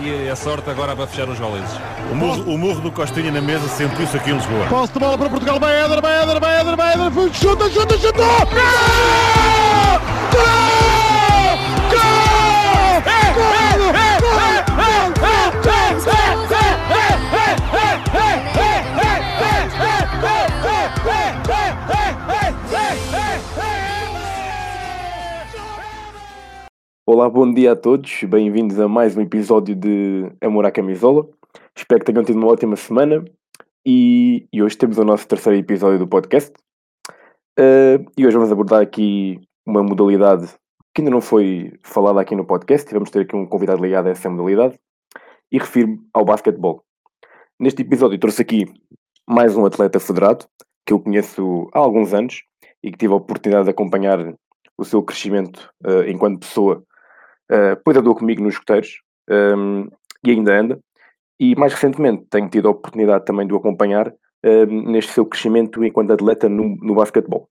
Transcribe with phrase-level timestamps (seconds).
[0.00, 1.70] e, e a sorte agora para fechar os goleses.
[2.10, 4.66] O murro, o murro do Costinha na mesa sentiu-se aqui em Lisboa.
[4.66, 7.98] Posse de bola para Portugal, vai Éder, vai Éder, vai Éder, vai Éder, chuta, chuta,
[7.98, 8.22] chuta!
[10.32, 10.68] Gol!
[27.10, 31.26] Olá, bom dia a todos, bem-vindos a mais um episódio de Amor à Camisola.
[31.74, 33.24] Espero que tenham tido uma ótima semana
[33.82, 36.52] e, e hoje temos o nosso terceiro episódio do podcast.
[37.58, 40.48] Uh, e hoje vamos abordar aqui uma modalidade
[40.94, 44.08] que ainda não foi falada aqui no podcast e vamos ter aqui um convidado ligado
[44.08, 44.78] a essa modalidade
[45.50, 46.84] e refiro-me ao basquetebol.
[47.58, 48.66] Neste episódio trouxe aqui
[49.26, 50.44] mais um atleta federado
[50.84, 52.42] que eu conheço há alguns anos
[52.82, 54.34] e que tive a oportunidade de acompanhar
[54.76, 56.84] o seu crescimento uh, enquanto pessoa
[57.50, 59.88] uh, andou comigo nos escuteiros um, ehm,
[60.24, 60.80] e ainda anda.
[61.40, 65.84] E mais recentemente tenho tido a oportunidade também de o acompanhar uh, neste seu crescimento
[65.84, 67.48] enquanto atleta no, no basquetebol.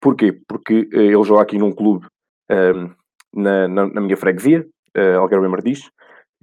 [0.00, 0.40] Porquê?
[0.46, 2.06] Porque uh, ele joga aqui num clube
[2.50, 2.94] uh,
[3.34, 5.90] na, na, na, minha freguesia, uh, Algarve Martins,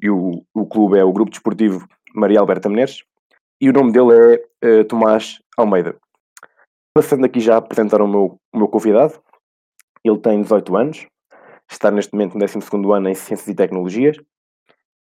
[0.01, 3.03] e o, o clube é o Grupo Desportivo Maria Alberta Menezes,
[3.61, 5.95] e o nome dele é Tomás Almeida.
[6.93, 9.13] Passando aqui já a apresentar o meu, o meu convidado,
[10.03, 11.07] ele tem 18 anos,
[11.69, 14.17] está neste momento no 12 ano em Ciências e Tecnologias,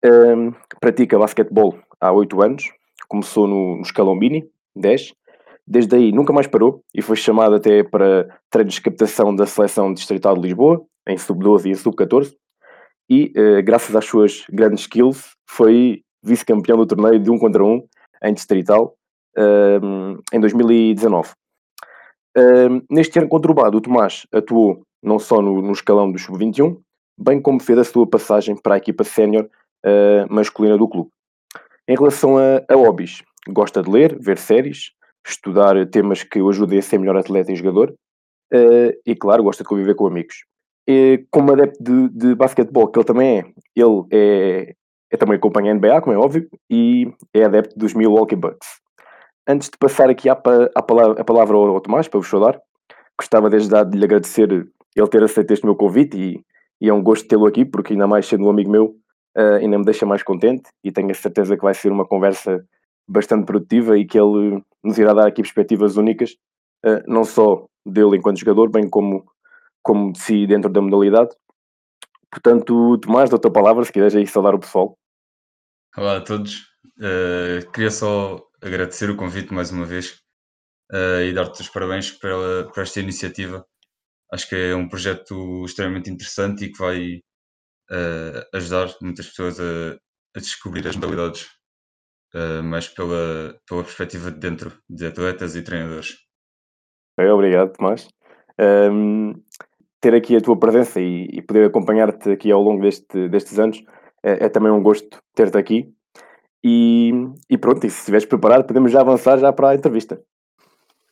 [0.05, 2.71] um, pratica basquetebol há 8 anos,
[3.07, 5.13] começou no, no escalão Bini, 10,
[5.65, 9.93] desde aí nunca mais parou e foi chamado até para treinos de captação da seleção
[9.93, 12.35] distrital de Lisboa, em sub-12 e sub-14,
[13.09, 17.63] e uh, graças às suas grandes skills foi vice-campeão do torneio de 1 um contra
[17.63, 17.87] 1 um,
[18.23, 18.95] em distrital
[19.37, 21.31] um, em 2019.
[22.89, 26.79] neste ano conturbado, o Tomás atuou não só no, no escalão do sub-21,
[27.17, 29.49] bem como fez a sua passagem para a equipa sénior
[29.85, 31.09] uh, masculina do clube.
[31.87, 34.91] Em relação a, a hobbies, gosta de ler, ver séries,
[35.27, 37.93] estudar temas que o ajudem a ser melhor atleta e jogador,
[38.53, 40.45] uh, e claro, gosta de conviver com amigos.
[40.87, 43.45] E, como adepto de, de basquetebol, que ele também é,
[43.75, 44.75] ele é,
[45.11, 48.81] é também acompanha a NBA, como é óbvio, e é adepto dos Milwaukee Bucks.
[49.47, 52.59] Antes de passar aqui à, à palavra, a palavra ao, ao Tomás, para vos falar,
[53.19, 56.45] gostava desde já de lhe agradecer ele ter aceito este meu convite e,
[56.79, 58.95] e é um gosto tê-lo aqui, porque ainda mais sendo um amigo meu,
[59.37, 62.63] uh, ainda me deixa mais contente e tenho a certeza que vai ser uma conversa
[63.07, 66.31] bastante produtiva e que ele nos irá dar aqui perspectivas únicas,
[66.85, 69.25] uh, não só dele enquanto jogador, bem como,
[69.81, 71.31] como de si dentro da modalidade.
[72.31, 74.97] Portanto, Tomás, da tua palavra, se quiseres aí saudar o pessoal.
[75.95, 76.71] Olá a todos.
[76.97, 80.21] Uh, queria só agradecer o convite mais uma vez
[81.27, 83.65] e dar-te os parabéns pela, por esta iniciativa
[84.33, 87.21] acho que é um projeto extremamente interessante e que vai
[87.91, 89.95] uh, ajudar muitas pessoas a,
[90.35, 91.47] a descobrir as modalidades,
[92.33, 96.17] uh, mais pela, pela perspectiva de dentro de atletas e treinadores.
[97.19, 98.07] Obrigado, Tomás.
[98.59, 99.33] Um,
[100.01, 103.83] ter aqui a tua presença e, e poder acompanhar-te aqui ao longo deste, destes anos
[104.23, 105.93] é, é também um gosto ter-te aqui.
[106.63, 107.11] E,
[107.49, 110.19] e pronto, e se estiveres preparado, podemos já avançar já para a entrevista.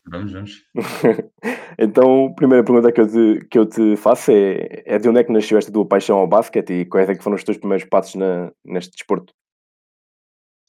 [0.05, 0.63] Vamos, vamos.
[1.77, 5.19] então, a primeira pergunta que eu te, que eu te faço é, é de onde
[5.19, 7.57] é que nasceu esta tua paixão ao basquete e quais é que foram os teus
[7.57, 9.33] primeiros passos na, neste desporto?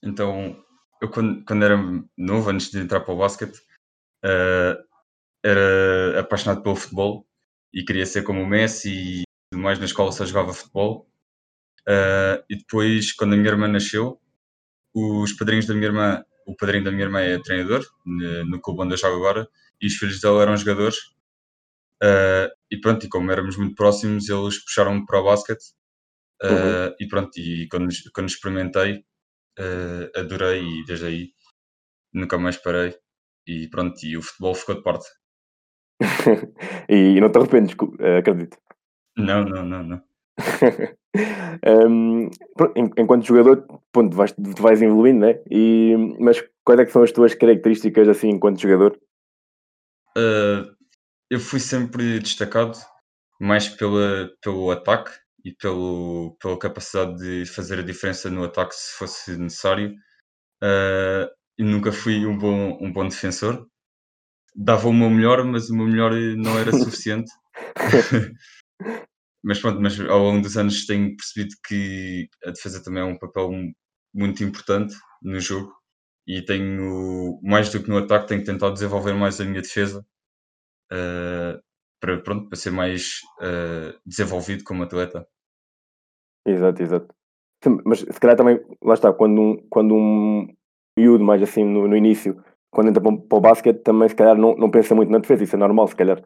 [0.04, 0.56] Então,
[1.00, 1.76] eu quando, quando era
[2.16, 3.56] novo, antes de entrar para o basquete,
[4.24, 4.76] uh,
[5.44, 7.26] era apaixonado pelo futebol
[7.72, 9.22] e queria ser como o Messi
[9.52, 11.08] e mais na escola só jogava futebol.
[11.88, 14.20] Uh, e depois, quando a minha irmã nasceu,
[14.94, 18.94] os padrinhos da minha irmã o padrinho da minha irmã é treinador no clube onde
[18.94, 19.48] eu jogo agora
[19.80, 20.96] e os filhos dela eram jogadores.
[22.02, 25.62] Uh, e pronto, e como éramos muito próximos, eles puxaram-me para o basquete.
[26.42, 26.94] Uh, uhum.
[26.98, 29.04] E pronto, e quando, quando experimentei,
[29.58, 31.32] uh, adorei e desde aí
[32.12, 32.96] nunca mais parei.
[33.46, 35.06] E pronto, e o futebol ficou de parte.
[36.88, 37.76] e não te arrependes,
[38.18, 38.56] acredito.
[39.16, 40.11] Não, não, não, não.
[41.88, 42.30] um,
[42.96, 45.40] enquanto jogador, ponto, vais, vais evoluindo, né?
[45.50, 48.98] E, mas quais é que são as tuas características assim enquanto jogador?
[50.16, 50.74] Uh,
[51.30, 52.78] eu fui sempre destacado
[53.40, 55.10] mais pela, pelo ataque
[55.44, 59.94] e pelo, pela capacidade de fazer a diferença no ataque se fosse necessário.
[60.62, 61.28] Uh,
[61.58, 63.66] e nunca fui um bom, um bom defensor.
[64.54, 67.30] Dava o meu melhor, mas o meu melhor não era suficiente.
[69.42, 73.18] mas pronto, mas ao longo dos anos tenho percebido que a defesa também é um
[73.18, 73.50] papel
[74.14, 75.72] muito importante no jogo
[76.26, 80.04] e tenho, mais do que no ataque, tenho tentado desenvolver mais a minha defesa
[80.92, 81.60] uh,
[82.00, 85.26] para, pronto, para ser mais uh, desenvolvido como atleta.
[86.46, 87.14] Exato, exato.
[87.84, 90.48] Mas se calhar também, lá está, quando um, quando um
[90.98, 94.16] miúdo mais assim no, no início, quando entra para, o- para o basquete, também se
[94.16, 96.22] calhar não, não pensa muito na defesa, isso é normal, se calhar.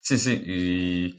[0.00, 1.14] Sim, sim, e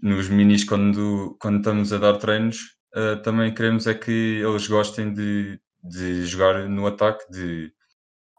[0.00, 4.10] nos minis quando, quando estamos a dar treinos, eh, também queremos é que
[4.42, 7.72] eles gostem de, de jogar no ataque, de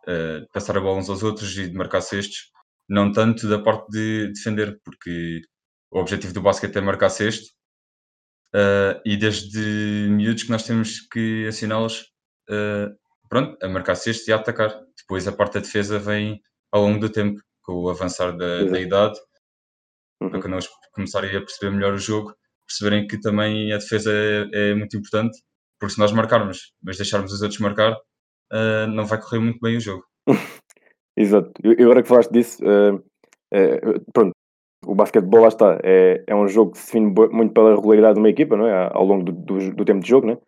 [0.07, 2.51] eh, passar a bola uns aos outros e de marcar cestos,
[2.89, 5.41] não tanto da parte de defender, porque
[5.91, 7.47] o objetivo do basquete é marcar cesto,
[8.55, 12.05] eh, e desde miúdos que nós temos que ensiná-los
[12.49, 12.89] eh,
[13.29, 14.73] pronto, a marcar cesto e a atacar.
[14.97, 18.79] Depois a parte da defesa vem ao longo do tempo, com o avançar da, da
[18.79, 19.19] idade,
[20.21, 20.29] Uhum.
[20.39, 22.33] para eles começarem a perceber melhor o jogo,
[22.67, 25.37] perceberem que também a defesa é, é muito importante,
[25.79, 27.95] porque se nós marcarmos, mas deixarmos os outros marcar,
[28.51, 30.03] eh, não vai correr muito bem o jogo.
[31.15, 31.51] Exato.
[31.63, 32.99] E agora que falaste disso, eh,
[33.53, 33.79] eh,
[34.13, 34.31] pronto,
[34.85, 38.19] o basquetebol lá está, é, é um jogo que se define muito pela regularidade de
[38.19, 38.89] uma equipa, não é?
[38.93, 40.39] Ao longo do, do, do tempo de jogo, não é?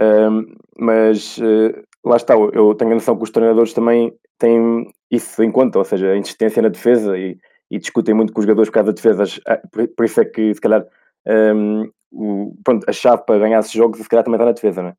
[0.00, 0.46] Ahm,
[0.78, 5.42] mas eh, lá está, eu- eu tenho a noção que os treinadores também têm isso
[5.42, 7.36] em conta, ou seja, a insistência na defesa e,
[7.72, 9.40] e discutem muito com os jogadores por causa de defesas.
[9.46, 9.60] Ah,
[9.96, 10.86] Por, isso é que, se calhar,
[11.26, 14.82] ahm, o, pronto, a chave para ganhar esses jogos, se calhar, também está na defesa,
[14.82, 14.96] não é?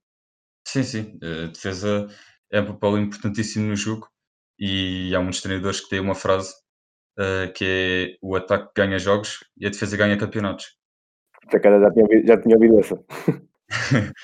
[0.67, 2.07] Sim, sim, a defesa
[2.51, 4.07] é um papel importantíssimo no jogo
[4.57, 6.53] e há muitos treinadores que têm uma frase
[7.19, 10.75] eh, que é o ataque ganha jogos e a defesa ganha campeonatos.
[11.51, 13.05] Já, cara, já, tinha, ouvido- já tinha ouvido essa.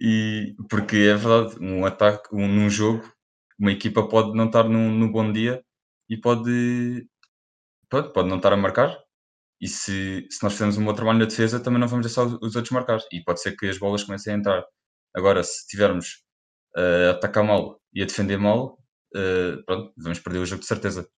[0.00, 3.02] E porque é verdade, um ataque, um, num jogo,
[3.58, 5.60] uma equipa pode não estar num, num bom dia
[6.08, 7.04] e pode,
[7.90, 8.96] pode, pode não estar a marcar.
[9.60, 12.34] E se, se nós fizermos um bom trabalho na defesa, também não vamos deixar os,
[12.42, 13.00] os outros marcar.
[13.12, 14.64] E pode ser que as bolas comecem a entrar.
[15.16, 16.24] Agora, se tivermos
[16.76, 18.78] eh, a atacar mal e a defender mal,
[19.16, 21.08] eh, pronto, vamos perder o jogo de certeza.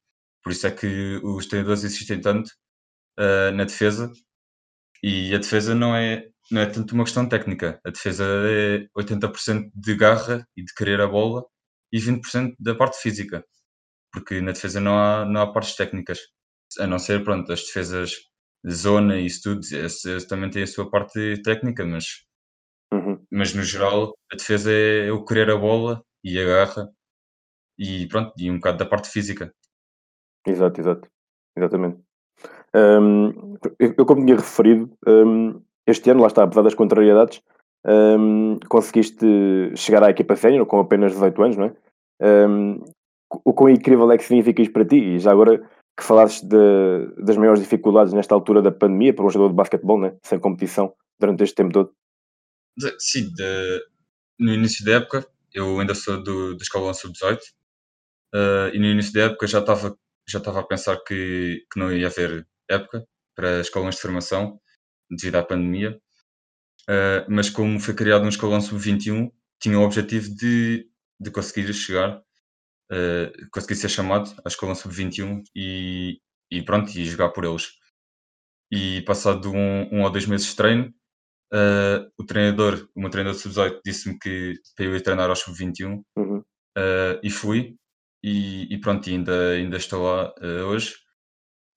[0.43, 2.51] Por isso é que os treinadores insistem tanto
[3.19, 4.13] eh, na defesa
[5.03, 7.81] e a defesa não é, não é tanto uma questão técnica.
[7.85, 11.45] A defesa é 80% de garra e de querer a bola
[11.93, 13.45] e 20% da parte física.
[14.13, 16.21] Porque na defesa não há, não há partes técnicas.
[16.79, 18.13] A não ser, pronto, as defesas
[18.65, 22.25] de zona e isso tudo, essas também têm a sua parte técnica, mas,
[22.93, 23.19] Uhum.
[23.31, 26.91] mas no geral a defesa é o querer a bola e a garra
[27.79, 29.53] e pronto, e um bocado da parte física.
[30.47, 31.09] Exato, exato.
[31.57, 31.99] Exatamente.
[32.75, 37.43] Hum, eu, eu, como tinha referido, hum, este ano, lá está, apesar das contrariedades,
[37.87, 39.27] hum, conseguiste
[39.77, 42.47] chegar à equipa sénior com apenas 18 anos, não é?
[42.47, 42.85] Hum,
[43.45, 44.97] o quão incrível é que significa isto para ti?
[44.97, 45.63] E já agora
[45.97, 46.57] que falaste de,
[47.19, 50.17] das maiores dificuldades nesta altura da pandemia para um jogador de basquetebol, né?
[50.25, 51.93] sem competição, durante este tempo todo.
[52.99, 53.85] Sim, de-
[54.39, 57.41] no início da época, eu ainda sou do, do escalão sub-18,
[58.35, 59.97] eh, e no início da época já estava
[60.29, 63.05] já estava a pensar que, que não ia haver época
[63.37, 64.61] para escalões de formação
[65.11, 66.01] devido à pandemia,
[66.89, 70.89] Eh, mas como foi criado um escalão sub-21, tinha o objetivo de,
[71.21, 72.23] de conseguir chegar,
[72.91, 76.19] eh, conseguir ser chamado à escalão sub-21 e,
[76.51, 77.69] e pronto, e jogar por eles.
[78.73, 80.95] E passado um, um ou dois meses de treino,
[81.53, 86.03] eh, o treinador, o meu treinador sub-18 disse-me que para eu ir treinar ao sub-21
[86.17, 86.43] Uhum.
[86.79, 87.77] eh, e fui
[88.25, 90.97] e, e pronto, ainda, ainda estou lá eh, hoje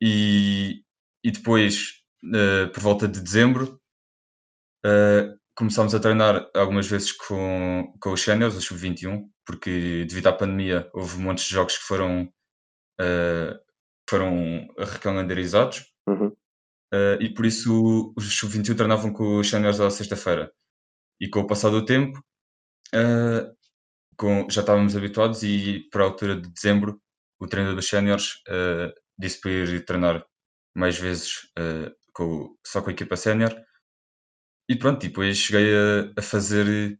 [0.02, 0.84] e,
[1.24, 2.02] e depois
[2.74, 3.82] por volta de dezembro
[5.56, 10.90] começámos a treinar algumas vezes com, com os séniores, os sub-21 porque devido à pandemia
[10.94, 12.32] houve montes de jogos que foram
[13.00, 13.54] eh,
[14.10, 15.86] foram recalendarizados.
[16.08, 16.32] Uhum.
[16.94, 20.52] eh, e por isso os sub-21 treinavam com os séniores à sexta-feira.
[21.22, 22.20] E com o passar do tempo
[22.94, 23.52] eh,
[24.18, 27.00] com- já estávamos habituados e para a altura de dezembro
[27.40, 30.26] o treinador dos séniores eh, disse para ir treinar
[30.76, 31.42] mais vezes
[32.14, 33.54] com só com a equipa sénior
[34.70, 37.00] e pronto, e depois cheguei a, a fazer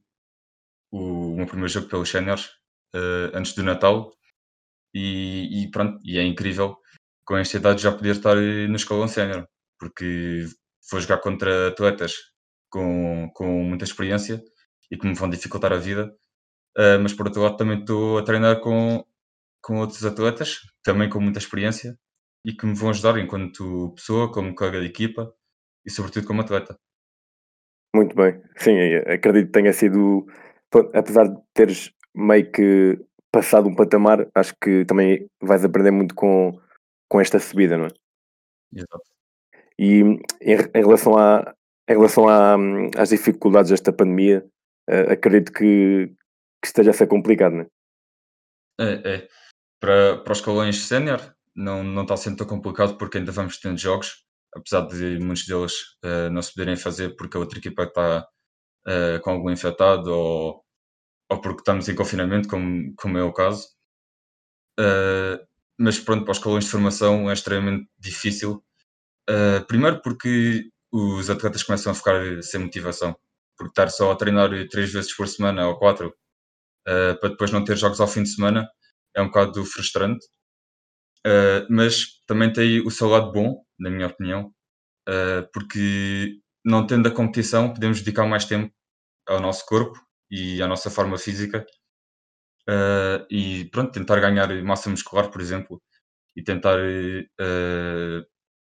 [0.92, 2.50] o, o meu primeiro jogo pelos séniores
[2.96, 4.12] eh, antes do Natal
[4.94, 6.78] e, e pronto, e é incrível
[7.26, 9.48] com esta idade já poder estar eh, no escalão sénior
[9.80, 10.48] porque
[10.92, 12.14] vou jogar contra atletas
[12.70, 14.44] com, com muita experiência
[14.92, 16.14] e que me vão dificultar a vida
[16.78, 19.06] Uh, mas por outro lado também estou a treinar com,
[19.62, 21.98] com outros atletas, também com muita experiência
[22.46, 25.32] e que me vão ajudar enquanto pessoa, como colega de equipa
[25.86, 26.78] e sobretudo como atleta.
[27.96, 28.42] Muito bem.
[28.58, 30.26] Sim, eh, acredito que tenha sido,
[30.94, 33.00] apesar de teres meio que
[33.32, 36.60] passado um patamar, acho que também vais aprender muito com,
[37.10, 37.90] com esta subida, não é?
[38.74, 39.04] Exato.
[39.78, 41.54] E em, em relação, a,
[41.88, 42.56] em relação a,
[42.98, 44.46] às dificuldades desta pandemia,
[44.88, 46.08] eh, acredito que,
[46.62, 47.68] que esteja a ser complicado, não é?
[48.80, 49.28] É, é.
[49.80, 51.20] Para, para os escalões sénior
[51.56, 55.74] não, não está sendo tão complicado porque ainda vamos tendo jogos, apesar de muitos deles
[56.04, 58.28] uh, não se poderem fazer porque a outra equipa está
[58.88, 60.64] uh, com algum infectado ou,
[61.30, 63.68] ou porque estamos em confinamento, como, como é o caso.
[64.80, 65.40] Uh,
[65.78, 68.64] mas pronto, para os escalões de formação é extremamente difícil.
[69.68, 73.16] Primeiro porque os atletas começam a ficar sem motivação.
[73.58, 76.14] Porque estar só a treinar três vezes por semana ou quatro
[76.86, 78.70] para depois não ter jogos ao fim de semana
[79.16, 80.26] é um bocado frustrante.
[81.70, 84.54] Mas também tem o seu lado bom, na minha opinião,
[85.54, 88.74] porque não tendo a competição podemos dedicar mais tempo
[89.28, 90.00] ao nosso corpo
[90.32, 91.66] e à nossa forma física
[92.70, 95.82] uh, e pronto, tentar ganhar massa muscular, por exemplo,
[96.36, 98.26] e tentar uh,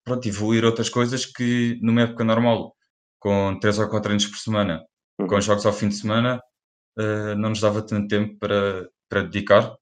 [0.04, 2.74] pronto, evoluir outras coisas que numa época normal,
[3.18, 4.84] com 3 ou 4 treinos por semana,
[5.20, 5.26] uhum.
[5.26, 6.40] com jogos ao fim de semana,
[6.98, 9.76] uh, não nos dava tanto tempo para, para dedicar.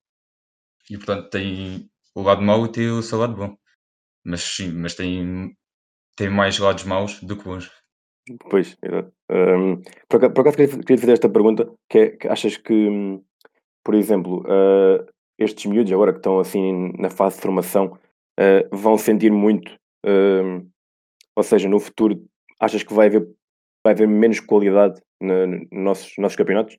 [0.91, 3.57] E portanto tem o lado mau e tem o seu lado bom.
[4.27, 5.57] Mas sim, mas tem,
[6.17, 7.71] tem mais lados maus do que bons.
[8.51, 9.13] Pois, exato.
[9.31, 13.21] Um, por, acaso, por acaso queria, queria fazer esta pergunta, que é que achas que
[13.87, 15.07] por exemplo, uh,
[15.39, 17.97] estes miúdos agora que estão assim na fase de formação
[18.37, 19.73] uh, vão sentir muito,
[20.05, 20.69] uh,
[21.37, 22.21] ou seja, no futuro
[22.59, 23.29] achas que vai haver,
[23.87, 26.77] vai haver menos qualidade nos nossos, nossos campeonatos?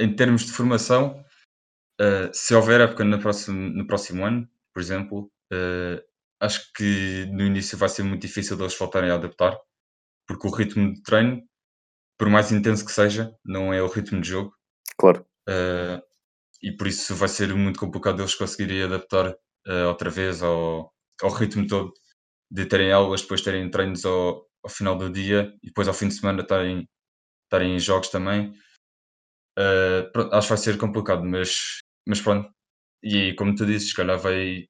[0.00, 1.24] em termos de formação,
[2.32, 5.30] se houver época no próximo, no próximo ano, por exemplo,
[6.40, 9.56] acho que no início vai ser muito difícil eles voltarem a adaptar,
[10.26, 11.42] porque o ritmo de treino,
[12.18, 14.54] por mais intenso que seja, não é o ritmo de jogo.
[14.98, 15.26] Claro.
[15.48, 16.00] Uh,
[16.62, 21.30] e por isso vai ser muito complicado eles conseguirem adaptar uh, outra vez ao, ao
[21.30, 21.92] ritmo todo
[22.50, 26.08] de terem aulas, depois terem treinos ao, ao final do dia e depois ao fim
[26.08, 26.88] de semana estarem,
[27.44, 28.50] estarem em jogos também.
[29.58, 32.53] Uh, acho que vai ser complicado, mas, mas pronto.
[33.04, 34.66] E como tu dizes, se calhar vai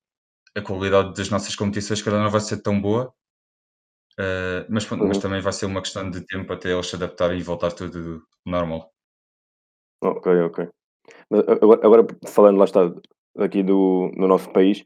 [0.56, 3.12] a qualidade das nossas competições se calhar não vai ser tão boa,
[4.18, 5.08] uh, mas, pronto, uhum.
[5.08, 8.22] mas também vai ser uma questão de tempo até eles se adaptarem e voltar tudo
[8.44, 8.92] normal.
[10.02, 10.68] Ok, ok.
[11.62, 12.92] agora, agora falando, lá está,
[13.38, 14.84] aqui do, no nosso país,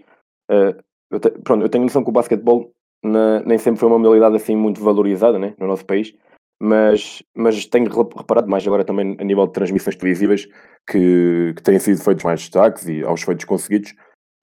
[0.51, 0.79] uh,
[1.11, 4.37] eu, te, pronto, eu tenho noção que o basquetebol na, nem sempre foi uma modalidade
[4.37, 6.15] assim muito valorizada né, no nosso país,
[6.61, 10.47] mas, mas tenho reparado mais agora também a nível de transmissões televisivas
[10.89, 13.95] que, que têm sido feitos mais destaques e aos feitos conseguidos,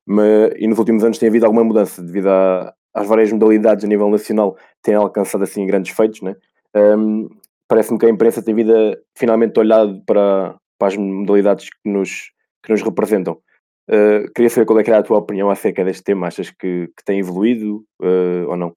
[0.08, 3.88] mas, e nos últimos anos tem havido alguma mudança devido a, às várias modalidades a
[3.88, 6.36] nível nacional têm alcançado assim grandes feitos, né?
[6.76, 7.28] Um,
[7.68, 12.32] parece-me que a imprensa tem vida finalmente olhado para, para as modalidades que nos,
[12.64, 13.42] que nos representam.
[13.90, 16.28] Uh, queria saber qual é que a tua opinião acerca deste tema.
[16.28, 18.70] Achas que, que tem evoluído uh, ou não?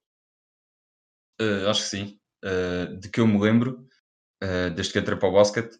[1.41, 2.18] Uh, acho que sim.
[2.99, 3.85] De que eu me lembro,
[4.75, 5.77] desde que entrei para o basquete,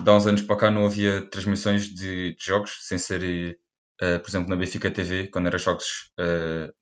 [0.00, 3.58] de há uns anos para cá não havia transmissões de, de jogos, sem ser,
[3.98, 6.12] por exemplo, na Benfica TV, quando eram jogos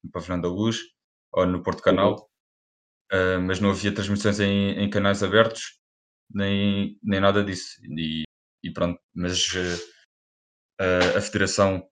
[0.02, 0.78] no Pavilhão da Luz
[1.32, 2.30] ou no Porto Canal,
[3.12, 3.42] uhum.
[3.46, 5.78] mas não havia transmissões em, em, canais abertos,
[6.30, 7.76] nem, nem nada disso.
[7.84, 8.24] E
[8.62, 11.88] e pronto, mas uh, a Federação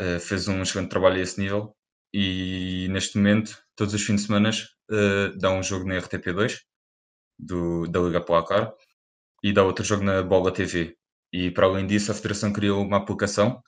[0.00, 1.74] uh, fez um excelente trabalho a esse nível
[2.12, 4.50] e neste momento, todos os fins de semana,
[4.90, 6.58] uh, dá um jogo na RTP2
[7.38, 8.72] do, da Liga Placar
[9.42, 10.96] e dá outro jogo na Bola TV.
[11.32, 13.62] E para além disso, a Federação criou uma aplicação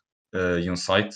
[0.62, 1.14] e um site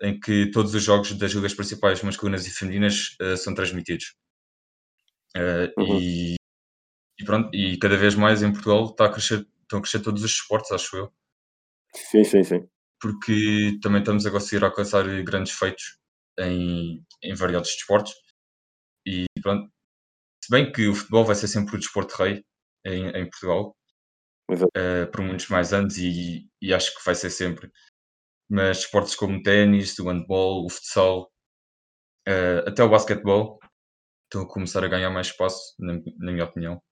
[0.00, 4.14] em que todos os jogos das ligas principais masculinas e femininas são transmitidos.
[5.76, 6.00] Uhum.
[6.00, 6.36] E
[7.22, 10.24] e pronto, e cada vez mais em Portugal está a crescer, estão a crescer todos
[10.24, 11.12] os esportes, acho eu.
[11.94, 12.68] Sim, sim, sim.
[13.00, 15.98] Porque também estamos a conseguir alcançar grandes feitos
[16.38, 18.12] em, em variados desportos.
[19.06, 19.70] E pronto,
[20.44, 22.44] se bem que o futebol vai ser sempre o desporto rei
[22.84, 23.76] em, em Portugal,
[24.50, 27.70] uh, por muitos mais anos, e, e acho que vai ser sempre.
[28.50, 31.30] Mas esportes como o ténis, o handball, o futsal,
[32.28, 33.58] uh, até o basquetebol,
[34.24, 36.82] estão a começar a ganhar mais espaço, na, na minha opinião.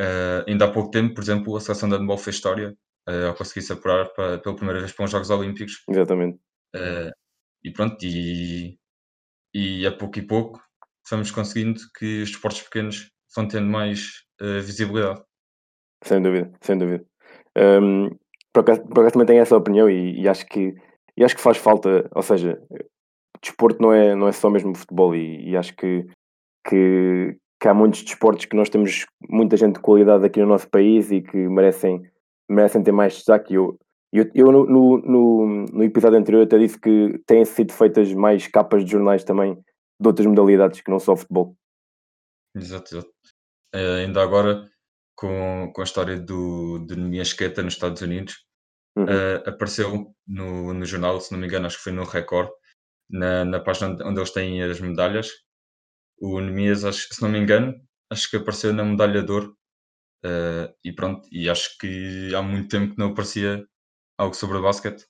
[0.00, 2.74] Uh, ainda há pouco tempo, por exemplo, a seleção de handball fez história
[3.08, 5.82] uh, ao conseguir se apurar para, pela primeira vez para os Jogos Olímpicos.
[5.88, 6.38] Exatamente.
[6.74, 7.12] Uh,
[7.62, 8.78] e pronto, e,
[9.54, 10.69] e a pouco e pouco
[11.08, 15.22] vamos conseguindo que os esportes pequenos vão tendo mais visibilidade.
[16.02, 17.04] Sem dúvida, sem dúvida.
[17.56, 18.08] Um,
[18.52, 20.74] por, acaso, por acaso também tenho essa opinião e, e, acho que,
[21.16, 22.60] e acho que faz falta, ou seja,
[23.42, 26.06] desporto não é, não é só mesmo futebol e, e acho que,
[26.66, 30.68] que, que há muitos desportos que nós temos muita gente de qualidade aqui no nosso
[30.68, 32.02] país e que merecem,
[32.48, 33.54] merecem ter mais destaque.
[33.54, 33.78] Eu,
[34.12, 38.84] eu, eu no, no, no, episódio anterior até disse que têm sido feitas mais capas
[38.84, 39.56] de jornais também
[40.00, 41.56] de outras modalidades que não só futebol.
[42.56, 43.12] Exato, exato.
[43.74, 44.68] É, ainda agora,
[45.16, 48.44] com, com a história do, do Niasqueta nos Estados Unidos,
[48.96, 49.04] uhum.
[49.04, 52.50] uh, apareceu no, no jornal, se não me engano, acho que foi no Record,
[53.08, 55.30] na, na página onde eles têm as medalhas,
[56.20, 57.74] o Nemias, acho, se não me engano,
[58.10, 59.56] acho que apareceu na medalha de ouro.
[60.24, 63.66] Uh, e pronto, e acho que há muito tempo que não aparecia
[64.18, 65.06] algo sobre basquete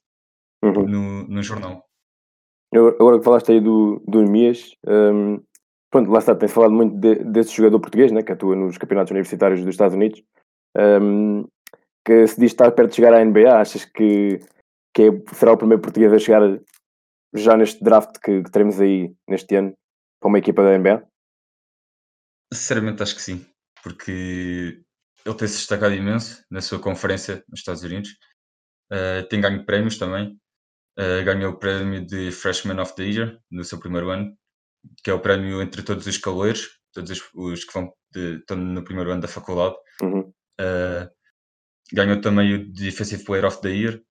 [0.62, 0.87] Uhum.
[0.87, 1.89] no, no jornal.
[2.72, 5.42] Agora que falaste aí do, do Hermias, hum,
[5.90, 9.10] pronto, lá está, tem falado muito de- desse jogador português, né, que atua nos campeonatos
[9.10, 10.22] universitários dos Estados Unidos,
[11.02, 11.44] hum,
[12.04, 14.38] que se diz estar perto de chegar à NBA, achas que,
[14.94, 16.42] que é- será o primeiro português a chegar
[17.34, 19.74] já neste draft que, que teremos aí neste ano
[20.20, 21.04] para uma equipa da NBA?
[22.52, 23.46] Sinceramente, acho que sim,
[23.82, 24.82] porque
[25.24, 28.10] ele tem se destacado imenso na sua conferência nos Estados Unidos.
[28.90, 30.39] Uh, tem ganho prémios também.
[31.00, 34.37] Uh, ganhou o prémio de Freshman of the Year no seu primeiro ano,
[35.02, 38.57] que é o prémio entre todos os caloiros, todos os, os que vão de, estão
[38.57, 39.76] no primeiro ano da faculdade.
[40.02, 40.21] Uhum.
[40.61, 41.09] Uh,
[41.92, 44.02] ganhou também o Defensive Player of the Year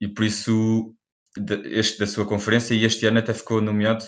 [0.00, 0.94] e por isso
[1.38, 4.04] de- este da sua conferência e este ano até ficou nomeado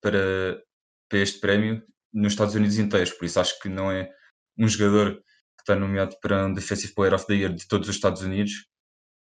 [0.00, 0.62] para,
[1.08, 4.08] para este prémio nos Estados Unidos inteiros, por isso acho que não é
[4.56, 7.96] um jogador que está nomeado para um Defensive Player of the Year de todos os
[7.96, 8.52] Estados Unidos,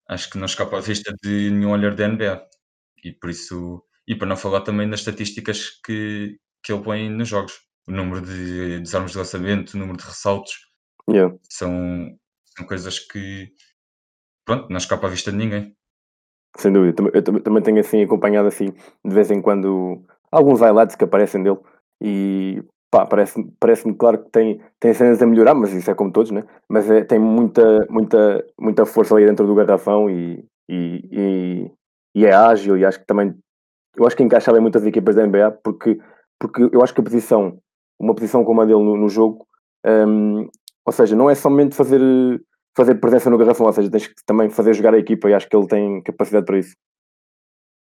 [0.08, 2.46] acho que não escapa à vista de nenhum olhar da NBA
[3.04, 7.28] e por isso, e para não falar também das estatísticas que, que ele põe nos
[7.28, 7.52] jogos,
[7.86, 10.52] o número de desarmes de lançamento, o número de ressaltos,
[11.10, 11.34] Yeah.
[11.48, 12.18] são,
[12.56, 13.50] são coisas que
[14.44, 15.74] pronto, não escapa à vista de ninguém.
[16.58, 18.72] Sem dúvida, eu também- também tenho assim acompanhado assim
[19.04, 21.58] de vez em quando alguns highlights que aparecem dele.
[22.02, 26.12] E pá, parece-me parece claro que tem, tem cenas a melhorar, mas isso é como
[26.12, 26.44] todos, né?
[26.68, 31.70] Mas é, tem muita, muita, muita força ali dentro do garrafão e, e, e,
[32.14, 33.34] e é ágil e acho que também
[33.96, 35.98] eu acho que encaixa bem muitas equipas da NBA porque,
[36.38, 37.58] porque eu acho que a posição,
[37.98, 39.46] uma posição como a dele no, no jogo,
[39.84, 40.48] hum,
[40.86, 42.00] ou seja, não é somente fazer
[42.76, 45.48] fazer presença no garrafão, ou seja, tens que também fazer jogar a equipa e acho
[45.48, 46.76] que ele tem capacidade para isso.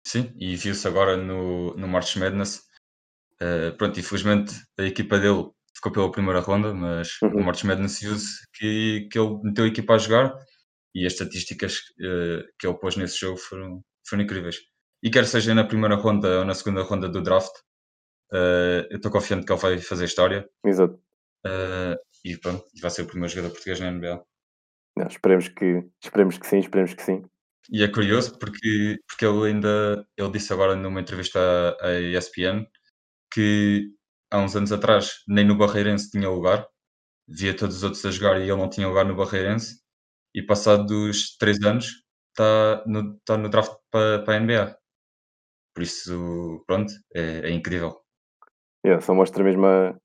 [0.06, 2.68] Sim, e viu-se agora no, no March Madness.
[3.42, 7.30] Eh, pronto, infelizmente a equipa dele ficou pela primeira ronda, mas Uhum.
[7.32, 10.34] no March Madness viu-se que, que ele meteu a equipa a jogar
[10.96, 14.58] e as estatísticas eh, que ele pôs nesse jogo foram, foram incríveis.
[15.02, 17.52] E quer seja na primeira ronda ou na segunda ronda do draft,
[18.34, 21.00] eh, eu estou confiante que ele vai fazer história Exato.
[22.24, 24.24] e pronto, vai ser o primeiro jogador português na NBA.
[24.96, 27.24] Não, esperemos, que, esperemos que sim, esperemos que sim.
[27.72, 31.40] E é curioso porque, porque ele ainda ele disse agora numa entrevista
[31.82, 32.66] à, à ESPN
[33.34, 33.90] que
[34.32, 36.68] há uns anos atrás nem no Barreirense tinha lugar,
[37.28, 39.82] via todos os outros a jogar e ele não tinha lugar no Barreirense,
[40.36, 44.78] e passados três anos está no, tá no draft para, para a NBA.
[45.76, 48.02] Por isso, pronto, é, é incrível.
[48.86, 49.96] Yeah, só mostra mesmo a,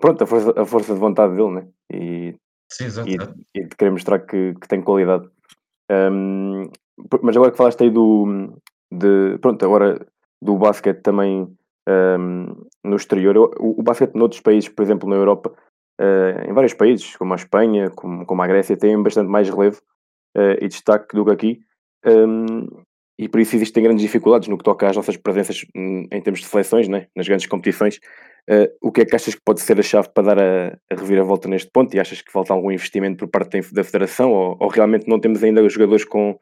[0.00, 1.68] pronto, a, força, a força de vontade dele, né?
[1.92, 2.34] E,
[2.72, 3.08] Sim, exato.
[3.08, 3.14] e,
[3.54, 5.28] e de querer mostrar que, que tem qualidade.
[5.90, 6.70] Um,
[7.22, 10.06] mas agora que falaste aí do, de, pronto, agora
[10.40, 11.57] do basquete também
[11.88, 15.54] um, no exterior, o, o basquete noutros países, por exemplo, na Europa,
[16.00, 19.80] eh, em vários países, como a Espanha, como, como a Grécia, tem bastante mais relevo
[20.36, 21.60] eh, e destaque do que aqui.
[22.06, 22.66] Um,
[23.18, 26.40] e por isso existem grandes dificuldades no que toca às nossas presenças hum, em termos
[26.40, 27.08] de seleções, né?
[27.16, 27.98] nas grandes competições.
[28.48, 30.94] Eh, o que é que achas que pode ser a chave para dar a, a
[30.94, 31.94] reviravolta neste ponto?
[31.94, 35.42] E achas que falta algum investimento por parte da Federação ou, ou realmente não temos
[35.42, 36.38] ainda jogadores com,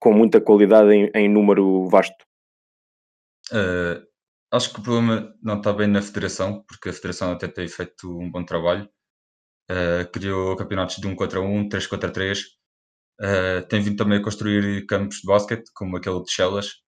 [0.00, 2.26] com muita qualidade em, em número vasto?
[3.52, 4.02] Eh,
[4.50, 8.08] acho que o problema não está bem na federação, porque a federação até tem feito
[8.18, 8.88] um bom trabalho.
[9.70, 12.44] Eh, criou campeonatos de 1 contra 1, 3 contra 3.
[13.20, 16.82] Eh, tem vindo também a construir campos de basquete, como aquele de Chelas.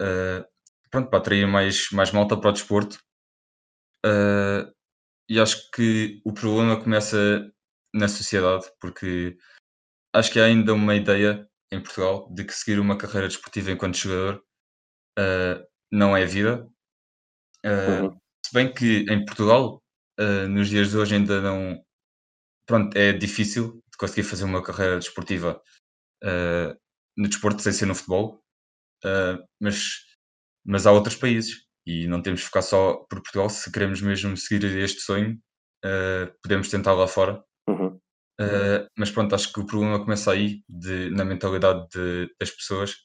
[0.00, 0.44] Eh,
[0.90, 2.98] pronto, para atrair mais, mais malta para o desporto.
[5.28, 7.50] E acho que o problema começa
[7.94, 9.36] na sociedade, porque
[10.14, 13.96] acho que há ainda uma ideia em Portugal de que seguir uma carreira desportiva enquanto
[13.98, 14.44] jogador
[15.18, 15.62] eh,
[15.94, 16.68] não é vida.
[17.64, 18.18] Eh, Uhum.
[18.46, 19.82] se bem que em Portugal,
[20.18, 21.82] eh, nos dias de hoje, ainda não.
[22.66, 25.60] Pronto, é difícil de conseguir fazer uma carreira desportiva
[26.22, 26.76] eh,
[27.16, 28.42] no desporto sem ser no futebol,
[29.60, 30.04] mas,
[30.66, 33.50] mas há outros países e não temos de ficar só por Portugal.
[33.50, 35.38] Se queremos mesmo seguir este sonho,
[36.42, 37.42] podemos tentar lá fora.
[37.68, 37.98] Uhum.
[38.40, 42.96] Uh, mas pronto, acho que o problema começa aí, de- na mentalidade de- das pessoas,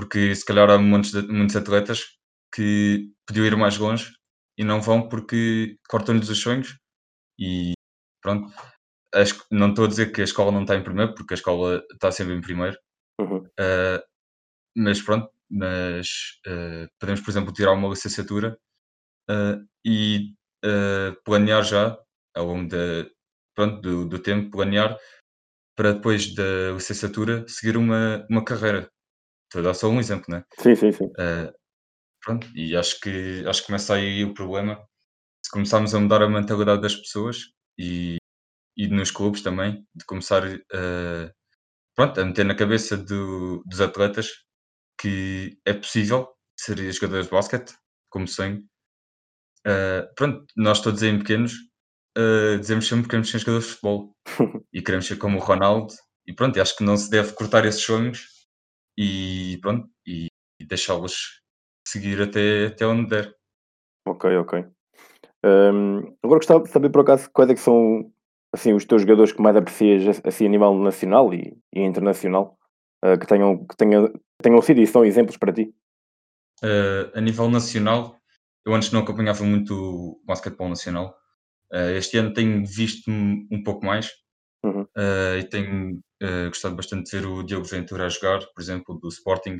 [0.00, 2.06] porque se calhar há muitos, de- muitos atletas
[2.54, 4.10] que podiam ir mais longe
[4.56, 6.78] e não vão porque cortam-lhes os sonhos
[7.38, 7.74] e
[8.22, 8.52] pronto.
[9.50, 12.10] Não estou a dizer que a escola não está em primeiro, porque a escola está
[12.10, 12.78] sempre em primeiro,
[13.20, 13.38] Uhum.
[13.38, 14.02] uh,
[14.76, 16.08] mas pronto, mas
[16.46, 18.58] uh, podemos, por exemplo, tirar uma licenciatura
[19.30, 20.34] uh, e
[21.24, 21.98] planear já,
[22.36, 23.06] ao longo da,
[23.54, 24.98] pronto, do, do tempo, planear
[25.76, 28.90] para depois da licenciatura seguir uma, uma carreira.
[29.50, 30.44] Estou a dar só um exemplo, né?
[30.58, 31.06] Sim, sim, sim.
[31.06, 31.52] Uh,
[32.24, 34.76] pronto, e acho que, acho que começa aí o problema
[35.44, 37.38] se começarmos a mudar a mentalidade das pessoas
[37.78, 38.18] e,
[38.76, 41.32] e nos clubes também, de começar a,
[41.94, 44.28] pronto, a meter na cabeça do- dos atletas
[45.00, 47.74] que é possível ser jogadores de basquete,
[48.10, 48.64] como sonho.
[49.66, 51.52] Uh, pronto, nós todos em pequenos
[52.16, 54.16] uh, dizemos sempre que queremos ser jogadores de futebol
[54.72, 55.92] e queremos ser como o Ronaldo
[56.26, 58.26] e pronto, e acho que não se deve cortar esses sonhos
[58.96, 60.28] e pronto, e,
[60.60, 61.40] e deixá-los
[61.86, 63.34] seguir até, até onde der.
[64.06, 64.64] Ok, ok.
[65.44, 68.12] Hum, agora gostava de saber por acaso quais é que são
[68.52, 72.58] assim, os teus jogadores que mais aprecias assim, a nível nacional e, e internacional,
[73.04, 75.74] uh, que, tenham, que, tenham, tenham sido e são exemplos para ti?
[76.62, 78.16] Uh, a nível nacional,
[78.66, 81.16] eu antes não acompanhava muito o basquetebol nacional.
[81.72, 84.10] Uh, este ano tenho visto um pouco mais
[84.64, 84.82] uhum.
[84.82, 86.00] uh, e tenho
[86.48, 89.56] gostado bastante de ver o Diogo Ventura a jogar, por exemplo, do Sporting,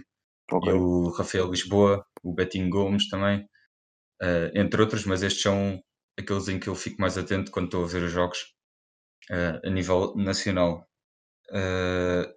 [0.53, 0.73] okay.
[0.73, 3.47] e o Rafael Lisboa, o Betinho Gomes também,
[4.55, 5.83] entre outros, mas estes são
[6.19, 8.39] aqueles em que eu fico mais atento quando estou a ver os jogos
[9.65, 10.87] a nível nacional.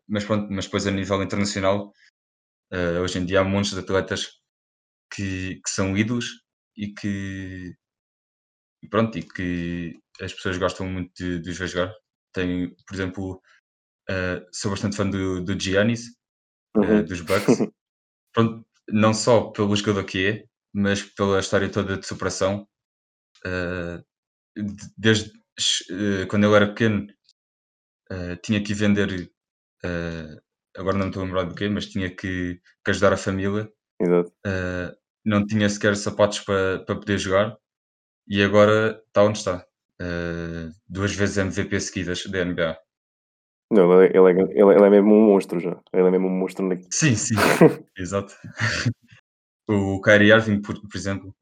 [0.08, 1.92] mas pronto, mas depois a nível internacional,
[3.02, 4.40] hoje em dia há montes de atletas
[5.14, 6.26] que, que são ídolos
[6.78, 7.76] e que
[8.90, 11.94] pronto, e que as pessoas gostam muito de, de os ver jogar.
[12.34, 13.42] Tem, por exemplo,
[14.10, 16.16] uh, sou bastante fã do, do Giannis,
[16.76, 17.00] uhum.
[17.00, 17.58] uh, dos Bucks.
[18.34, 22.68] pronto, não só pelo jogador que é, mas pela história toda de superação.
[23.46, 24.04] Uh,
[24.98, 25.32] desde
[26.30, 27.08] quando eu era pequeno,
[28.42, 29.32] tinha que vender,
[30.76, 33.72] agora não me estou a lembrar do quê, mas tinha que, que ajudar a família.
[35.24, 37.56] Não tinha sequer sapatos para, para poder jogar
[38.28, 39.66] e agora está onde está.
[40.88, 42.78] Duas vezes MVP seguidas da NBA.
[43.74, 45.82] Não, ele, é, ele, é, ele é mesmo um monstro já.
[45.92, 46.68] Ele é mesmo um monstro.
[46.68, 46.88] Naquilo.
[46.92, 47.34] Sim, sim,
[47.98, 48.36] exato.
[49.68, 51.36] o Kyrie Irving, por, por exemplo,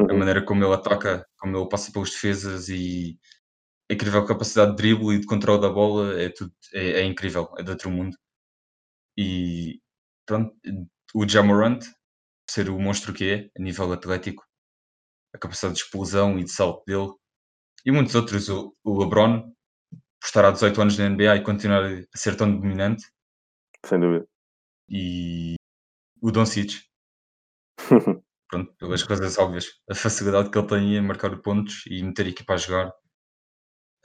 [0.00, 0.10] uhum.
[0.10, 3.18] a maneira como ele ataca, como ele passa pelas defesas e
[3.90, 7.50] a incrível capacidade de drible e de controle da bola é, tudo, é, é incrível,
[7.58, 8.16] é de outro mundo.
[9.16, 9.80] E
[10.26, 10.54] pronto,
[11.14, 11.80] o Jamorant,
[12.48, 14.42] ser o monstro que é, a nível atlético,
[15.34, 17.12] a capacidade de explosão e de salto dele,
[17.84, 18.48] e muitos outros.
[18.48, 19.52] O, o LeBron,
[20.20, 23.04] por estar há 18 anos na NBA e continuar a ser tão dominante.
[23.84, 24.26] Sem dúvida.
[24.88, 25.54] E
[26.20, 26.72] o Doncic.
[28.50, 29.66] Pronto, pelas coisas óbvias.
[29.90, 32.88] A facilidade que ele tem em marcar pontos e meter a equipa a jogar.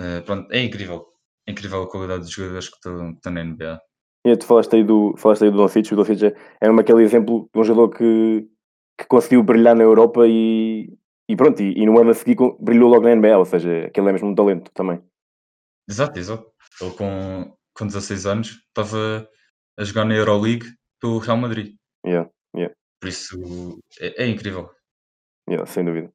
[0.02, 1.06] Uh, pronto, é incrível.
[1.48, 3.80] É incrível a qualidade dos jogadores que estão, que estão na NBA.
[4.26, 5.92] E tu falaste aí do, falaste aí do Doncic.
[5.92, 8.48] O Doncic é, é um aquele exemplo de um jogador que,
[8.98, 10.90] que conseguiu brilhar na Europa e,
[11.28, 14.10] e pronto, e, e, no ano a seguir brilhou logo na NBA, ou seja, aquele
[14.10, 15.02] é mesmo um talento também.
[15.90, 16.52] Exato, exato.
[16.82, 19.28] Ele com, com 16 anos estava
[19.78, 20.66] a jogar na Euroleague
[21.00, 21.76] pelo Real Madrid.
[22.06, 22.74] Yeah, yeah.
[23.00, 24.70] Por isso é, é incrível.
[25.50, 26.12] Yeah, sem dúvida.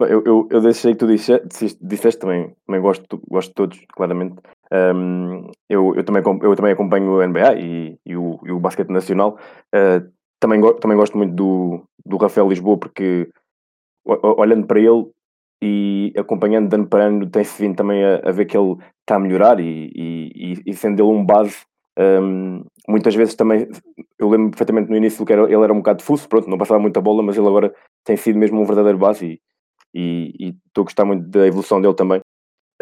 [0.00, 4.34] Eu, eu, eu deixei que tu disseste, disseste também, também gosto, gosto de todos, claramente.
[4.72, 8.88] Um, eu, eu, também, eu também acompanho o NBA e, e, o, e o basquete
[8.88, 9.38] nacional.
[9.74, 13.30] Uh, também, também gosto muito do, do Rafael Lisboa porque
[14.04, 15.10] olhando para ele
[15.64, 19.16] e acompanhando de ano para ano, tem-se vindo também a, a, ver que ele está
[19.16, 21.64] a melhorar e, e, e sendo ele um base,
[21.98, 23.66] um, muitas vezes também,
[24.18, 26.78] eu lembro perfeitamente no início que era, ele era um bocado fuso, pronto, não passava
[26.78, 27.74] muita bola, mas ele agora
[28.04, 29.40] tem sido mesmo um verdadeiro base
[29.94, 32.20] e estou a gostar muito da evolução dele também.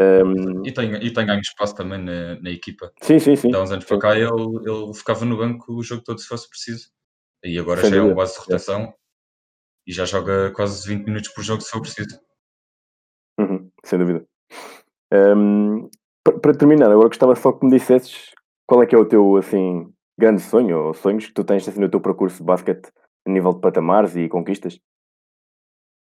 [0.01, 0.67] Um...
[0.67, 2.91] E, tem, e tem ganho espaço também na, na equipa.
[3.01, 3.55] Sim, sim, sim.
[3.55, 6.49] Há uns anos para cá ele, ele ficava no banco o jogo todo se fosse
[6.49, 6.89] preciso.
[7.45, 8.11] E agora Sem já dúvida.
[8.11, 8.95] é um base de rotação
[9.87, 12.19] e já joga quase 20 minutos por jogo se for preciso.
[13.85, 14.25] Sem dúvida.
[15.13, 15.89] Um,
[16.25, 18.31] para terminar, agora gostava só que me dissesses
[18.67, 21.81] qual é que é o teu assim, grande sonho ou sonhos que tu tens assim,
[21.81, 22.91] no teu percurso de basquete
[23.27, 24.79] a nível de patamares e conquistas?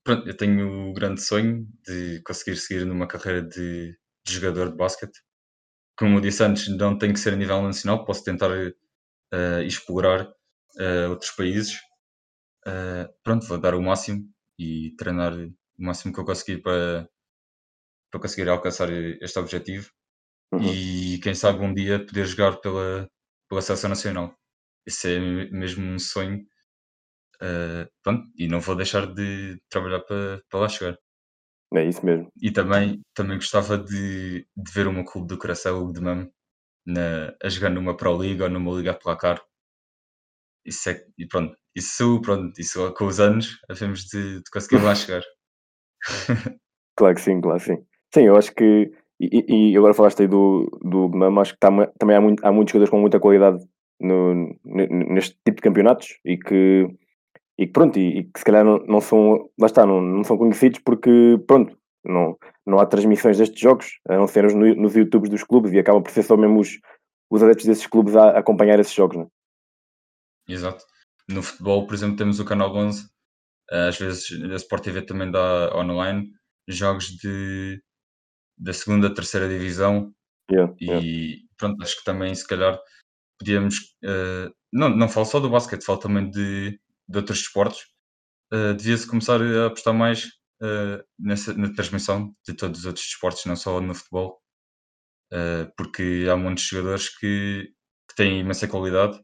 [0.05, 4.77] Pronto, eu tenho o grande sonho de conseguir seguir numa carreira de, de jogador de
[4.77, 5.21] basquete.
[5.99, 10.27] Como eu disse antes, não tem que ser a nível nacional, posso tentar uh, explorar
[10.27, 11.75] uh, outros países
[12.67, 17.09] uh, pronto, vou dar o máximo e treinar o máximo que eu conseguir para,
[18.11, 19.91] para conseguir alcançar este objetivo
[20.53, 20.63] uhum.
[20.63, 23.09] e quem sabe um dia poder jogar pela,
[23.49, 24.35] pela seleção nacional.
[24.87, 25.19] Esse é
[25.51, 26.45] mesmo um sonho.
[27.37, 30.97] Uh, pronto, e não vou deixar de trabalhar para, para lá chegar.
[31.75, 32.31] É isso mesmo.
[32.41, 36.33] E também, também gostava de, de ver o meu clube do coração, o de Mamo,
[36.87, 39.43] na, a jogar numa Pro League ou numa Liga Placar.
[40.65, 44.95] Isso é, e pronto, isso, pronto, isso com os anos, havemos de, de conseguir lá
[44.97, 45.23] chegar.
[46.97, 47.87] claro que sim, claro que sim.
[48.17, 51.69] Sim, eu acho que, e, e agora falaste aí do, do Gnam, acho que tá,
[51.99, 53.63] também há, muito, há muitos jogadores com muita qualidade
[54.01, 56.89] no, neste tipo de campeonatos e que,
[57.59, 60.25] e que pronto, e, e que se calhar não, não são, lá está, não, não
[60.25, 61.11] são conhecidos porque
[61.47, 65.73] pronto, não, não há transmissões destes jogos, a não ser nos, nos YouTubes dos clubes
[65.73, 66.81] e acaba por ser só mesmo os,
[67.31, 70.55] os adeptos desses clubes a, a acompanhar esses jogos, não é?
[70.55, 70.83] Exato.
[71.29, 73.11] No futebol, por exemplo, temos o Canal 11,
[73.71, 76.31] às vezes a Sport TV também dá online
[76.67, 77.79] jogos de,
[78.59, 80.15] da segunda, terceira divisão
[80.51, 81.43] Yeah, e yeah.
[81.57, 82.79] pronto, acho que também se calhar
[83.39, 87.81] podíamos, uh, não, não falo só do basquete, falo também de, de outros esportes,
[88.53, 90.25] uh, devia-se começar a apostar mais
[90.63, 94.41] uh, nessa, na transmissão de todos os outros esportes, não só no futebol,
[95.77, 97.73] porque há muitos jogadores que,
[98.09, 99.21] que têm imensa qualidade,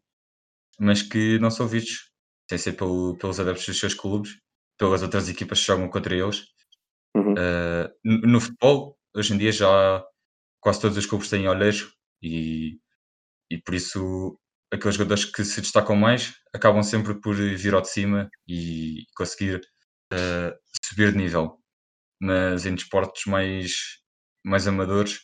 [0.78, 2.10] mas que não são vistos,
[2.50, 4.36] sem ser pelo, pelos adeptos dos seus clubes,
[4.76, 6.44] pelas outras equipas que jogam contra eles.
[7.14, 7.34] Uhum.
[8.02, 10.04] no, no futebol, hoje em dia já
[10.60, 12.78] quase todos os clubes têm olheiros e,
[13.50, 14.38] e por isso
[14.72, 19.60] aqueles jogadores que se destacam mais acabam sempre por vir ao de cima e conseguir
[20.12, 20.52] uh,
[20.86, 21.58] subir de nível.
[22.20, 23.72] Mas em desportos mais,
[24.44, 25.20] mais amadores,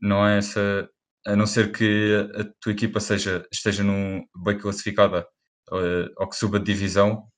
[0.00, 0.88] não é essa.
[1.26, 5.26] A não ser que a tua equipa seja, esteja num, bem classificada
[5.70, 7.28] uh, ou que suba de divisão,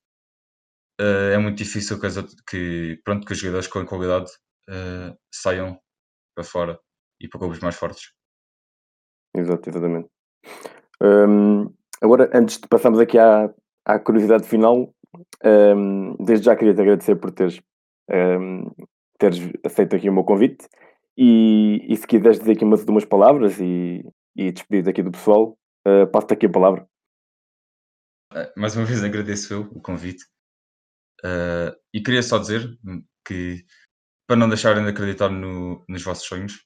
[1.01, 2.09] uh, é muito difícil que,
[2.49, 4.31] que, pronto, que os jogadores com qualidade
[5.31, 5.79] saiam
[6.35, 6.79] para fora
[7.21, 8.13] e para clubes mais fortes.
[9.35, 10.09] Exato, exatamente.
[11.03, 13.53] Um, agora, antes de passarmos aqui à,
[13.85, 14.95] à curiosidade final,
[15.45, 17.61] um, desde já queria te agradecer por teres,
[18.11, 18.71] um,
[19.19, 20.69] teres aceito aqui o meu convite
[21.17, 24.05] e, e se quiseres dizer aqui umas, umas palavras e,
[24.37, 26.87] e despedir aqui do pessoal, uh, passo-te aqui a palavra.
[28.35, 30.25] Eh, mais uma vez agradeço eu o convite
[31.25, 32.69] uh, e queria só dizer
[33.25, 33.65] que
[34.27, 36.65] para não deixarem de acreditar no, nos vossos sonhos,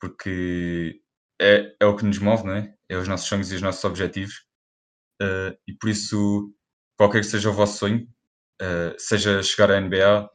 [0.00, 1.00] porque
[1.40, 2.74] é, é o que nos move, não é?
[2.88, 4.34] É os nossos sonhos e os nossos objetivos.
[5.22, 6.52] Uh, e por isso,
[6.98, 8.06] qualquer que seja o vosso sonho,
[8.62, 10.28] uh, seja chegar à NBA,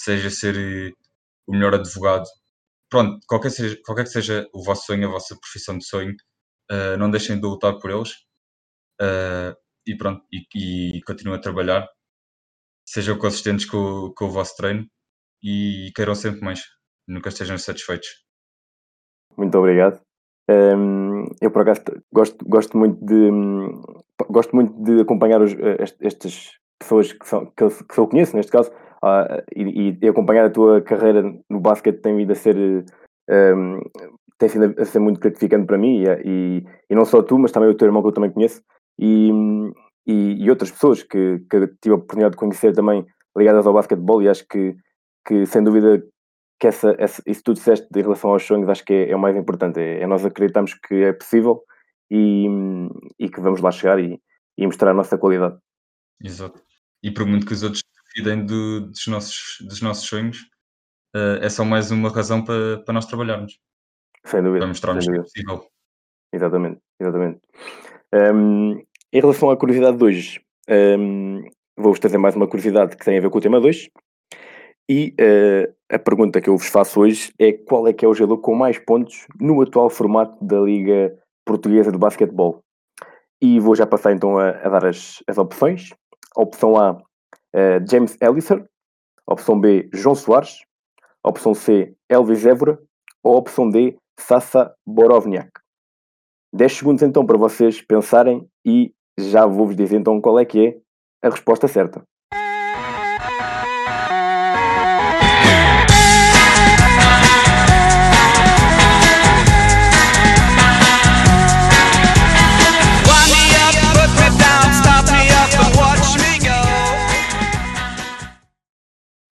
[0.00, 0.94] seja ser
[1.48, 2.26] o melhor advogado,
[2.90, 6.14] pronto, qualquer, seja, qualquer que seja o vosso sonho, a vossa profissão de sonho,
[6.72, 8.12] uh, não deixem de lutar por eles.
[9.86, 11.88] e pronto, e, e continuem a trabalhar.
[12.86, 14.88] Sejam consistentes com, com o vosso treino
[15.42, 16.62] e queiram sempre mais.
[17.06, 18.28] Nunca estejam satisfeitos
[19.38, 20.00] muito obrigado.
[20.50, 23.30] Um, eu por acaso gosto, gosto muito de
[24.30, 25.54] gosto muito de acompanhar os,
[26.00, 28.70] estas pessoas que, são, que, eu, que eu conheço neste caso
[29.04, 32.56] uh, e, e, acompanhar a tua carreira no basquete tem vindo a ser
[33.30, 33.80] um,
[34.38, 37.52] tem sido a ser muito gratificante para mim e, e, e, não só tu mas
[37.52, 38.62] também o teu irmão que eu também conheço
[38.98, 39.30] e,
[40.06, 44.28] e, outras pessoas que, que tive a oportunidade de conhecer também ligadas ao basquetebol e
[44.28, 44.74] acho que,
[45.26, 46.02] que sem dúvida
[46.58, 49.18] que essa, essa, isso tudo disseste em relação aos sonhos, acho que é, é o
[49.18, 49.78] mais importante.
[49.78, 51.62] É, é, nós acreditamos que é possível
[52.10, 52.46] e,
[53.18, 54.20] e que vamos lá chegar e,
[54.56, 55.56] e, mostrar a nossa qualidade.
[56.22, 56.60] Exato.
[57.02, 57.82] E por muito que os outros
[58.16, 60.38] duvidem do, dos, nossos, dos nossos sonhos,
[61.14, 63.58] uh, é só mais uma razão para, para nós trabalharmos.
[64.24, 64.60] Sem dúvida.
[64.60, 65.64] Para mostrarmos que é possível.
[66.32, 67.40] Exatamente, exatamente.
[68.12, 68.72] Um,
[69.12, 71.42] em relação à curiosidade de hoje, um,
[71.76, 73.88] vou-vos trazer mais uma curiosidade que tem a ver com o tema 2,
[74.88, 78.14] e uh, a pergunta que eu vos faço hoje é qual é que é o
[78.14, 82.62] jogador com mais pontos no atual formato da Liga Portuguesa de Basquetebol?
[83.40, 85.90] E vou já passar então a, a dar as, as opções.
[86.34, 88.64] Opção A, uh, James Ellison.
[89.26, 90.60] Opção B, João Soares.
[91.22, 92.78] Opção C, Elvis Évora.
[93.22, 95.50] Ou opção D, Sassa Borovniak.
[96.54, 101.26] 10 segundos então para vocês pensarem e já vou-vos dizer então qual é que é
[101.26, 102.02] a resposta certa.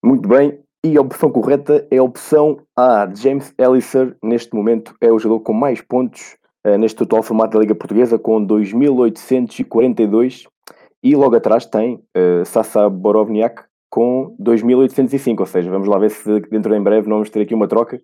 [0.06, 3.12] Muito bem, e a opção correta é a opção A.
[3.12, 7.62] James Elliser, neste momento, é o jogador com mais pontos uh, neste atual formato da
[7.62, 10.44] Liga Portuguesa, com 2.842.
[11.02, 15.40] E logo atrás tem uh, Sassa Borovniak com 2.805.
[15.40, 18.00] Ou seja, vamos lá ver se dentro em breve não vamos ter aqui uma troca.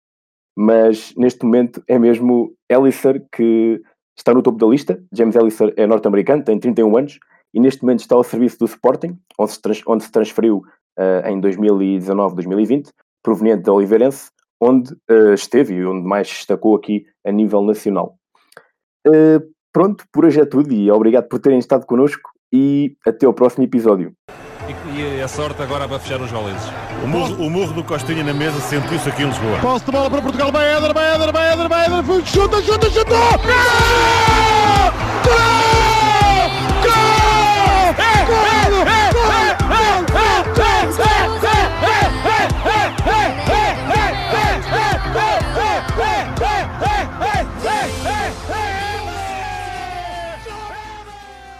[0.58, 3.80] Mas neste momento é mesmo Elliser que
[4.18, 5.00] está no topo da lista.
[5.14, 7.20] James Elliser é norte-americano, tem 31 anos
[7.54, 10.64] e neste momento está ao serviço do Sporting, onde se, onde se transferiu
[11.02, 12.92] uh, em 2019, 2020,
[13.24, 14.30] proveniente da Oliveirense,
[14.62, 18.16] onde uh, esteve e onde mais destacou aqui a nível nacional.
[19.08, 19.42] Uh,
[19.74, 23.64] pronto, por hoje é tudo e obrigado por terem estado connosco e até ao próximo
[23.64, 24.14] episódio.
[24.94, 26.62] E, a sorte agora para fechar os goleses.
[27.04, 29.60] O murro, o murro do Costinha na mesa sentiu-se aqui em Lisboa.
[29.60, 32.90] Posso de bola para Portugal, vai Eder, vai Eder, vai Eder, vai Éder, chuta, chuta,
[32.90, 33.12] chuta!
[33.12, 33.42] Gol!
[35.26, 35.42] Gol!
[36.84, 37.22] Gol!
[37.98, 39.01] É, é, é!